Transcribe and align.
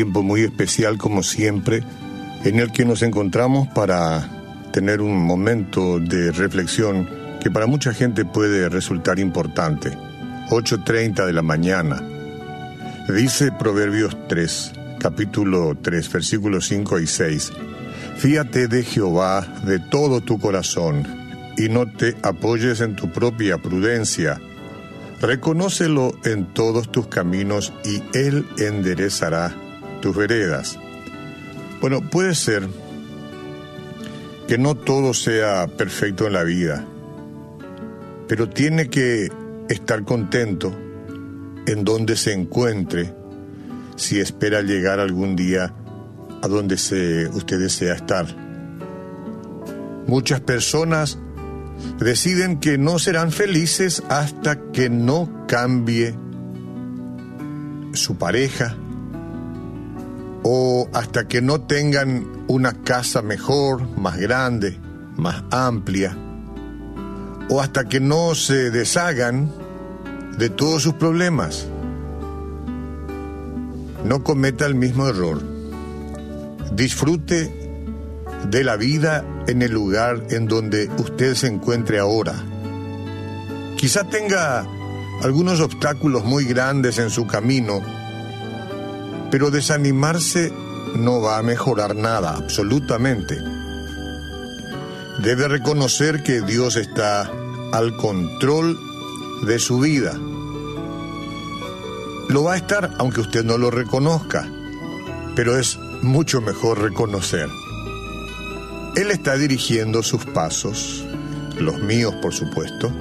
tiempo 0.00 0.22
muy 0.22 0.40
especial 0.44 0.96
como 0.96 1.22
siempre, 1.22 1.82
en 2.44 2.58
el 2.58 2.72
que 2.72 2.86
nos 2.86 3.02
encontramos 3.02 3.68
para 3.68 4.26
tener 4.72 5.02
un 5.02 5.14
momento 5.14 6.00
de 6.00 6.32
reflexión 6.32 7.06
que 7.38 7.50
para 7.50 7.66
mucha 7.66 7.92
gente 7.92 8.24
puede 8.24 8.70
resultar 8.70 9.18
importante. 9.18 9.90
8.30 10.48 11.26
de 11.26 11.32
la 11.34 11.42
mañana. 11.42 12.02
Dice 13.14 13.52
Proverbios 13.52 14.16
3, 14.26 14.72
capítulo 14.98 15.76
3, 15.82 16.10
versículos 16.10 16.66
5 16.68 16.98
y 17.00 17.06
6. 17.06 17.52
Fíate 18.16 18.68
de 18.68 18.82
Jehová 18.82 19.46
de 19.66 19.80
todo 19.80 20.22
tu 20.22 20.38
corazón 20.38 21.06
y 21.58 21.68
no 21.68 21.92
te 21.92 22.16
apoyes 22.22 22.80
en 22.80 22.96
tu 22.96 23.12
propia 23.12 23.58
prudencia 23.58 24.40
Reconócelo 25.20 26.14
en 26.24 26.46
todos 26.46 26.90
tus 26.90 27.08
caminos 27.08 27.74
y 27.84 28.02
Él 28.16 28.46
enderezará 28.56 29.54
tus 30.00 30.16
veredas. 30.16 30.78
Bueno, 31.80 32.00
puede 32.08 32.34
ser 32.34 32.68
que 34.46 34.58
no 34.58 34.74
todo 34.74 35.14
sea 35.14 35.66
perfecto 35.66 36.26
en 36.26 36.32
la 36.32 36.44
vida, 36.44 36.84
pero 38.28 38.48
tiene 38.48 38.88
que 38.88 39.28
estar 39.68 40.04
contento 40.04 40.76
en 41.66 41.84
donde 41.84 42.16
se 42.16 42.32
encuentre 42.32 43.14
si 43.96 44.18
espera 44.18 44.62
llegar 44.62 44.98
algún 44.98 45.36
día 45.36 45.74
a 46.42 46.48
donde 46.48 46.76
se, 46.76 47.28
usted 47.28 47.58
desea 47.58 47.94
estar. 47.94 48.26
Muchas 50.06 50.40
personas 50.40 51.18
deciden 51.98 52.58
que 52.58 52.78
no 52.78 52.98
serán 52.98 53.30
felices 53.30 54.02
hasta 54.08 54.60
que 54.72 54.90
no 54.90 55.46
cambie 55.46 56.14
su 57.92 58.16
pareja 58.16 58.76
o 60.42 60.88
hasta 60.92 61.28
que 61.28 61.42
no 61.42 61.60
tengan 61.60 62.44
una 62.48 62.72
casa 62.82 63.22
mejor, 63.22 63.82
más 63.98 64.16
grande, 64.18 64.78
más 65.16 65.42
amplia, 65.50 66.16
o 67.48 67.60
hasta 67.60 67.84
que 67.84 68.00
no 68.00 68.34
se 68.34 68.70
deshagan 68.70 69.50
de 70.38 70.48
todos 70.50 70.82
sus 70.82 70.94
problemas. 70.94 71.66
No 74.04 74.24
cometa 74.24 74.66
el 74.66 74.74
mismo 74.74 75.06
error. 75.08 75.42
Disfrute 76.72 77.60
de 78.48 78.64
la 78.64 78.76
vida 78.76 79.24
en 79.46 79.62
el 79.62 79.72
lugar 79.72 80.24
en 80.30 80.46
donde 80.46 80.88
usted 80.96 81.34
se 81.34 81.48
encuentre 81.48 81.98
ahora. 81.98 82.34
Quizá 83.76 84.04
tenga 84.04 84.66
algunos 85.22 85.60
obstáculos 85.60 86.24
muy 86.24 86.44
grandes 86.44 86.98
en 86.98 87.10
su 87.10 87.26
camino, 87.26 87.82
pero 89.30 89.50
desanimarse 89.50 90.52
no 90.94 91.20
va 91.20 91.38
a 91.38 91.42
mejorar 91.42 91.94
nada, 91.94 92.34
absolutamente. 92.36 93.38
Debe 95.22 95.48
reconocer 95.48 96.22
que 96.22 96.40
Dios 96.40 96.76
está 96.76 97.30
al 97.72 97.96
control 97.96 98.78
de 99.42 99.58
su 99.58 99.78
vida. 99.78 100.18
Lo 102.28 102.44
va 102.44 102.54
a 102.54 102.56
estar 102.56 102.94
aunque 102.98 103.20
usted 103.20 103.44
no 103.44 103.58
lo 103.58 103.70
reconozca, 103.70 104.48
pero 105.36 105.58
es 105.58 105.78
mucho 106.02 106.40
mejor 106.40 106.80
reconocer. 106.80 107.48
Él 108.96 109.10
está 109.10 109.36
dirigiendo 109.36 110.02
sus 110.02 110.24
pasos, 110.26 111.04
los 111.58 111.80
míos 111.80 112.14
por 112.20 112.34
supuesto, 112.34 112.92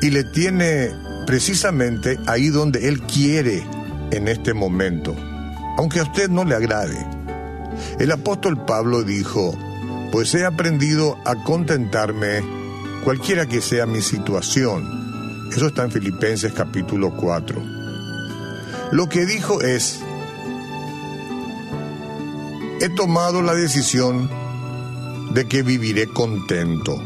y 0.00 0.10
le 0.10 0.24
tiene 0.24 0.94
precisamente 1.26 2.18
ahí 2.26 2.48
donde 2.48 2.88
Él 2.88 3.00
quiere 3.02 3.64
en 4.10 4.28
este 4.28 4.54
momento, 4.54 5.14
aunque 5.76 6.00
a 6.00 6.04
usted 6.04 6.28
no 6.28 6.44
le 6.44 6.54
agrade. 6.54 6.98
El 7.98 8.12
apóstol 8.12 8.64
Pablo 8.64 9.02
dijo, 9.02 9.54
pues 10.12 10.34
he 10.34 10.44
aprendido 10.44 11.18
a 11.24 11.36
contentarme 11.36 12.42
cualquiera 13.04 13.46
que 13.46 13.60
sea 13.60 13.86
mi 13.86 14.02
situación. 14.02 15.48
Eso 15.52 15.68
está 15.68 15.84
en 15.84 15.92
Filipenses 15.92 16.52
capítulo 16.52 17.16
4. 17.16 17.62
Lo 18.92 19.08
que 19.08 19.24
dijo 19.24 19.62
es, 19.62 20.00
he 22.80 22.88
tomado 22.90 23.42
la 23.42 23.54
decisión 23.54 24.28
de 25.32 25.46
que 25.46 25.62
viviré 25.62 26.08
contento. 26.08 27.00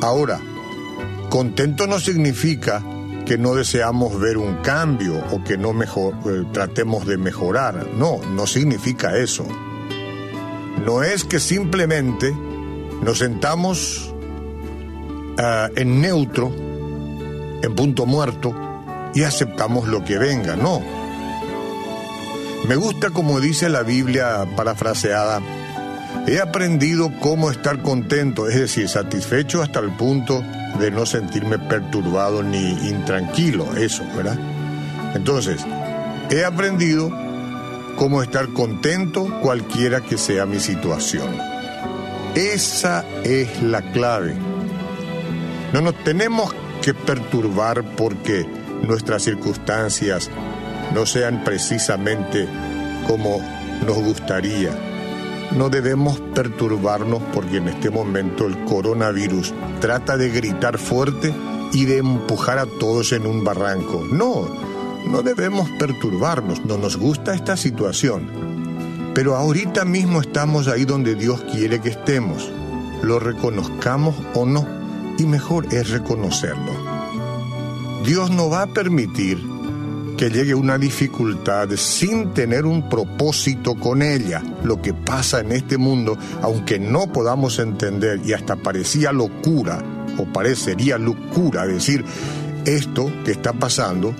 Ahora, 0.00 0.40
contento 1.28 1.86
no 1.86 2.00
significa 2.00 2.82
que 3.26 3.36
no 3.36 3.54
deseamos 3.54 4.18
ver 4.18 4.38
un 4.38 4.62
cambio 4.62 5.22
o 5.32 5.44
que 5.44 5.58
no 5.58 5.74
mejor, 5.74 6.14
eh, 6.24 6.44
tratemos 6.52 7.06
de 7.06 7.18
mejorar. 7.18 7.88
No, 7.94 8.18
no 8.30 8.46
significa 8.46 9.18
eso. 9.18 9.46
No 10.84 11.02
es 11.02 11.24
que 11.24 11.40
simplemente 11.40 12.32
nos 13.02 13.18
sentamos 13.18 14.14
ah, 15.38 15.68
en 15.76 16.00
neutro, 16.00 16.50
en 17.62 17.74
punto 17.74 18.06
muerto, 18.06 18.54
y 19.14 19.24
aceptamos 19.24 19.88
lo 19.88 20.04
que 20.04 20.16
venga. 20.18 20.56
No. 20.56 20.80
Me 22.68 22.76
gusta 22.76 23.10
como 23.10 23.40
dice 23.40 23.68
la 23.68 23.82
Biblia 23.82 24.46
parafraseada, 24.56 25.42
He 26.28 26.40
aprendido 26.40 27.12
cómo 27.20 27.52
estar 27.52 27.82
contento, 27.82 28.48
es 28.48 28.56
decir, 28.56 28.88
satisfecho 28.88 29.62
hasta 29.62 29.78
el 29.78 29.92
punto 29.92 30.42
de 30.78 30.90
no 30.90 31.06
sentirme 31.06 31.58
perturbado 31.58 32.42
ni 32.42 32.70
intranquilo, 32.88 33.74
eso, 33.76 34.04
¿verdad? 34.16 34.38
Entonces, 35.14 35.64
he 36.30 36.44
aprendido 36.44 37.10
cómo 37.96 38.22
estar 38.22 38.48
contento 38.48 39.40
cualquiera 39.40 40.00
que 40.00 40.18
sea 40.18 40.46
mi 40.46 40.60
situación. 40.60 41.36
Esa 42.34 43.04
es 43.24 43.62
la 43.62 43.80
clave. 43.92 44.34
No 45.72 45.80
nos 45.80 45.94
tenemos 46.04 46.54
que 46.82 46.94
perturbar 46.94 47.82
porque 47.96 48.46
nuestras 48.82 49.22
circunstancias 49.22 50.30
no 50.94 51.06
sean 51.06 51.42
precisamente 51.44 52.46
como 53.06 53.40
nos 53.86 53.96
gustaría 53.96 54.95
no 55.52 55.68
debemos 55.68 56.20
perturbarnos 56.34 57.22
porque 57.32 57.58
en 57.58 57.68
este 57.68 57.90
momento 57.90 58.46
el 58.46 58.64
coronavirus 58.64 59.54
trata 59.80 60.16
de 60.16 60.30
gritar 60.30 60.78
fuerte 60.78 61.34
y 61.72 61.84
de 61.84 61.98
empujar 61.98 62.58
a 62.58 62.66
todos 62.66 63.12
en 63.12 63.26
un 63.26 63.44
barranco. 63.44 64.06
No, 64.10 64.48
no 65.10 65.22
debemos 65.22 65.68
perturbarnos, 65.78 66.64
no 66.64 66.78
nos 66.78 66.96
gusta 66.96 67.34
esta 67.34 67.56
situación. 67.56 69.12
Pero 69.14 69.36
ahorita 69.36 69.84
mismo 69.84 70.20
estamos 70.20 70.68
ahí 70.68 70.84
donde 70.84 71.14
Dios 71.14 71.42
quiere 71.50 71.80
que 71.80 71.90
estemos, 71.90 72.50
lo 73.02 73.18
reconozcamos 73.18 74.14
o 74.34 74.44
no, 74.44 74.66
y 75.18 75.24
mejor 75.24 75.72
es 75.72 75.90
reconocerlo. 75.90 76.72
Dios 78.04 78.30
no 78.30 78.50
va 78.50 78.62
a 78.62 78.66
permitir 78.66 79.55
que 80.16 80.30
llegue 80.30 80.54
una 80.54 80.78
dificultad 80.78 81.68
sin 81.76 82.32
tener 82.32 82.64
un 82.64 82.88
propósito 82.88 83.74
con 83.74 84.02
ella. 84.02 84.42
Lo 84.64 84.80
que 84.80 84.94
pasa 84.94 85.40
en 85.40 85.52
este 85.52 85.76
mundo, 85.76 86.16
aunque 86.42 86.78
no 86.78 87.12
podamos 87.12 87.58
entender 87.58 88.20
y 88.24 88.32
hasta 88.32 88.56
parecía 88.56 89.12
locura 89.12 89.82
o 90.16 90.24
parecería 90.24 90.96
locura 90.96 91.66
decir 91.66 92.04
esto 92.64 93.12
que 93.24 93.32
está 93.32 93.52
pasando, 93.52 94.14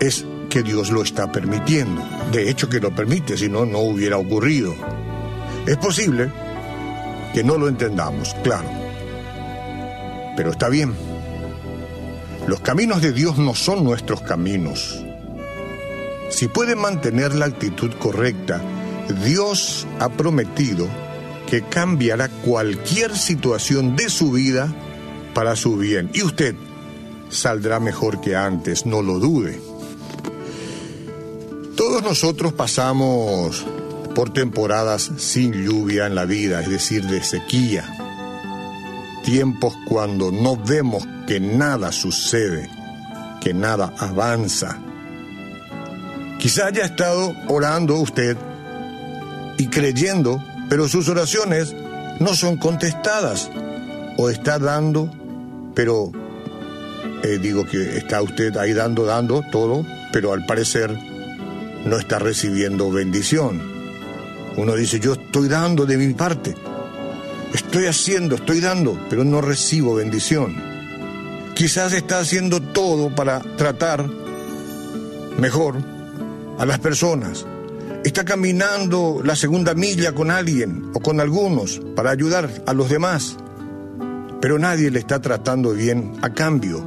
es 0.00 0.24
que 0.48 0.62
Dios 0.62 0.90
lo 0.90 1.02
está 1.02 1.30
permitiendo. 1.30 2.02
De 2.32 2.48
hecho 2.48 2.68
que 2.68 2.80
lo 2.80 2.94
permite, 2.94 3.36
si 3.36 3.48
no, 3.48 3.66
no 3.66 3.80
hubiera 3.80 4.16
ocurrido. 4.16 4.74
Es 5.66 5.76
posible 5.76 6.30
que 7.34 7.44
no 7.44 7.56
lo 7.56 7.68
entendamos, 7.68 8.34
claro. 8.42 8.68
Pero 10.36 10.50
está 10.50 10.68
bien. 10.68 11.11
Los 12.46 12.60
caminos 12.60 13.00
de 13.00 13.12
Dios 13.12 13.38
no 13.38 13.54
son 13.54 13.84
nuestros 13.84 14.20
caminos. 14.22 15.00
Si 16.30 16.48
puede 16.48 16.74
mantener 16.74 17.34
la 17.34 17.46
actitud 17.46 17.92
correcta, 18.00 18.60
Dios 19.24 19.86
ha 20.00 20.08
prometido 20.08 20.88
que 21.46 21.62
cambiará 21.62 22.28
cualquier 22.28 23.16
situación 23.16 23.94
de 23.94 24.08
su 24.08 24.32
vida 24.32 24.74
para 25.34 25.54
su 25.54 25.76
bien. 25.76 26.10
Y 26.14 26.22
usted 26.22 26.56
saldrá 27.28 27.78
mejor 27.78 28.20
que 28.20 28.34
antes, 28.34 28.86
no 28.86 29.02
lo 29.02 29.18
dude. 29.18 29.60
Todos 31.76 32.02
nosotros 32.02 32.52
pasamos 32.52 33.64
por 34.14 34.32
temporadas 34.32 35.10
sin 35.16 35.52
lluvia 35.52 36.06
en 36.06 36.14
la 36.14 36.24
vida, 36.24 36.60
es 36.60 36.68
decir, 36.68 37.04
de 37.06 37.22
sequía. 37.22 37.84
Tiempos 39.24 39.74
cuando 39.88 40.32
no 40.32 40.56
vemos 40.56 41.04
que 41.32 41.40
nada 41.40 41.92
sucede, 41.92 42.68
que 43.40 43.54
nada 43.54 43.94
avanza. 43.98 44.78
Quizá 46.38 46.66
haya 46.66 46.84
estado 46.84 47.34
orando 47.48 47.96
usted 47.96 48.36
y 49.56 49.66
creyendo, 49.68 50.44
pero 50.68 50.88
sus 50.88 51.08
oraciones 51.08 51.74
no 52.20 52.34
son 52.34 52.58
contestadas. 52.58 53.50
O 54.18 54.28
está 54.28 54.58
dando, 54.58 55.10
pero 55.74 56.12
eh, 57.22 57.38
digo 57.40 57.64
que 57.64 57.96
está 57.96 58.20
usted 58.20 58.54
ahí 58.58 58.74
dando, 58.74 59.06
dando 59.06 59.42
todo, 59.50 59.86
pero 60.12 60.34
al 60.34 60.44
parecer 60.44 60.94
no 61.86 61.96
está 61.96 62.18
recibiendo 62.18 62.90
bendición. 62.90 63.62
Uno 64.58 64.74
dice, 64.74 65.00
yo 65.00 65.14
estoy 65.14 65.48
dando 65.48 65.86
de 65.86 65.96
mi 65.96 66.12
parte, 66.12 66.54
estoy 67.54 67.86
haciendo, 67.86 68.34
estoy 68.34 68.60
dando, 68.60 69.00
pero 69.08 69.24
no 69.24 69.40
recibo 69.40 69.94
bendición. 69.94 70.71
Quizás 71.62 71.92
está 71.92 72.18
haciendo 72.18 72.60
todo 72.60 73.14
para 73.14 73.38
tratar 73.38 74.04
mejor 75.38 75.76
a 76.58 76.66
las 76.66 76.80
personas. 76.80 77.46
Está 78.04 78.24
caminando 78.24 79.20
la 79.24 79.36
segunda 79.36 79.72
milla 79.72 80.12
con 80.12 80.32
alguien 80.32 80.90
o 80.92 80.98
con 80.98 81.20
algunos 81.20 81.80
para 81.94 82.10
ayudar 82.10 82.50
a 82.66 82.72
los 82.72 82.88
demás, 82.88 83.36
pero 84.40 84.58
nadie 84.58 84.90
le 84.90 84.98
está 84.98 85.22
tratando 85.22 85.72
bien 85.72 86.14
a 86.20 86.30
cambio. 86.30 86.84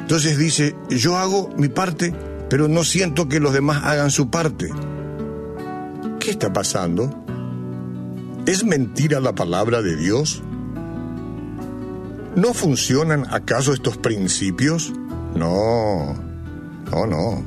Entonces 0.00 0.36
dice, 0.36 0.76
yo 0.90 1.16
hago 1.16 1.48
mi 1.56 1.68
parte, 1.68 2.12
pero 2.50 2.68
no 2.68 2.84
siento 2.84 3.30
que 3.30 3.40
los 3.40 3.54
demás 3.54 3.82
hagan 3.82 4.10
su 4.10 4.28
parte. 4.28 4.68
¿Qué 6.20 6.32
está 6.32 6.52
pasando? 6.52 7.24
¿Es 8.44 8.62
mentira 8.62 9.20
la 9.20 9.34
palabra 9.34 9.80
de 9.80 9.96
Dios? 9.96 10.42
¿No 12.36 12.54
funcionan 12.54 13.26
acaso 13.30 13.72
estos 13.72 13.96
principios? 13.96 14.92
No, 15.34 16.14
no, 16.90 17.06
no, 17.06 17.44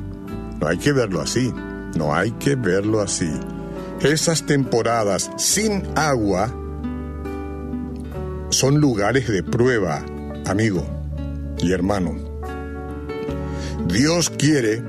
no 0.60 0.66
hay 0.66 0.76
que 0.76 0.92
verlo 0.92 1.22
así, 1.22 1.52
no 1.96 2.14
hay 2.14 2.32
que 2.32 2.54
verlo 2.54 3.00
así. 3.00 3.30
Esas 4.02 4.44
temporadas 4.44 5.30
sin 5.38 5.82
agua 5.96 6.54
son 8.50 8.78
lugares 8.78 9.26
de 9.26 9.42
prueba, 9.42 10.04
amigo 10.46 10.86
y 11.58 11.72
hermano. 11.72 12.16
Dios 13.86 14.28
quiere, 14.28 14.82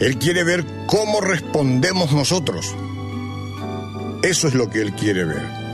Él 0.00 0.18
quiere 0.18 0.42
ver 0.42 0.64
cómo 0.88 1.20
respondemos 1.20 2.12
nosotros. 2.12 2.74
Eso 4.22 4.48
es 4.48 4.54
lo 4.54 4.68
que 4.70 4.82
Él 4.82 4.92
quiere 4.94 5.24
ver. 5.24 5.67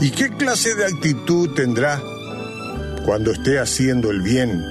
¿Y 0.00 0.10
qué 0.10 0.28
clase 0.30 0.74
de 0.74 0.84
actitud 0.84 1.50
tendrá 1.54 2.02
cuando 3.04 3.32
esté 3.32 3.58
haciendo 3.58 4.10
el 4.10 4.20
bien 4.20 4.62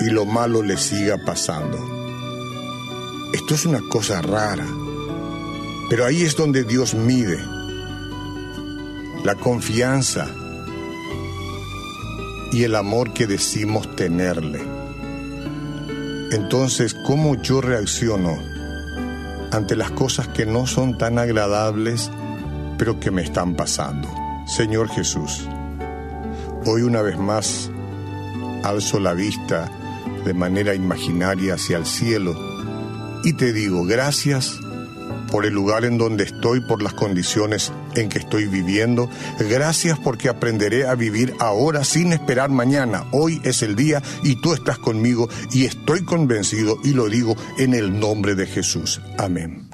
y 0.00 0.10
lo 0.10 0.24
malo 0.24 0.62
le 0.62 0.76
siga 0.76 1.18
pasando? 1.18 1.78
Esto 3.32 3.54
es 3.54 3.66
una 3.66 3.80
cosa 3.88 4.22
rara, 4.22 4.66
pero 5.88 6.04
ahí 6.04 6.22
es 6.22 6.36
donde 6.36 6.64
Dios 6.64 6.94
mide 6.94 7.38
la 9.24 9.36
confianza 9.36 10.28
y 12.50 12.64
el 12.64 12.74
amor 12.74 13.12
que 13.12 13.28
decimos 13.28 13.94
tenerle. 13.94 14.60
Entonces, 16.32 16.96
¿cómo 17.06 17.40
yo 17.40 17.60
reacciono 17.60 18.36
ante 19.52 19.76
las 19.76 19.90
cosas 19.92 20.28
que 20.28 20.46
no 20.46 20.66
son 20.66 20.98
tan 20.98 21.18
agradables, 21.18 22.10
pero 22.80 22.98
que 22.98 23.10
me 23.10 23.20
están 23.20 23.56
pasando? 23.56 24.08
Señor 24.46 24.88
Jesús, 24.88 25.46
hoy 26.64 26.80
una 26.80 27.02
vez 27.02 27.18
más 27.18 27.70
alzo 28.64 28.98
la 28.98 29.12
vista 29.12 29.70
de 30.24 30.32
manera 30.32 30.74
imaginaria 30.74 31.54
hacia 31.56 31.76
el 31.76 31.84
cielo 31.84 32.34
y 33.22 33.34
te 33.34 33.52
digo 33.52 33.84
gracias 33.84 34.58
por 35.30 35.44
el 35.44 35.52
lugar 35.52 35.84
en 35.84 35.98
donde 35.98 36.24
estoy, 36.24 36.60
por 36.60 36.82
las 36.82 36.94
condiciones 36.94 37.70
en 37.96 38.08
que 38.08 38.18
estoy 38.18 38.46
viviendo. 38.46 39.10
Gracias 39.38 39.98
porque 39.98 40.30
aprenderé 40.30 40.88
a 40.88 40.94
vivir 40.94 41.34
ahora 41.38 41.84
sin 41.84 42.14
esperar 42.14 42.48
mañana. 42.48 43.04
Hoy 43.12 43.42
es 43.44 43.62
el 43.62 43.76
día 43.76 44.02
y 44.24 44.40
tú 44.40 44.54
estás 44.54 44.78
conmigo 44.78 45.28
y 45.52 45.66
estoy 45.66 46.02
convencido 46.02 46.78
y 46.82 46.94
lo 46.94 47.10
digo 47.10 47.36
en 47.58 47.74
el 47.74 48.00
nombre 48.00 48.34
de 48.34 48.46
Jesús. 48.46 49.02
Amén. 49.18 49.69